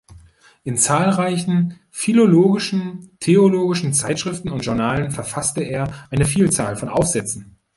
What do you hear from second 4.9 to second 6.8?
verfasste er eine Vielzahl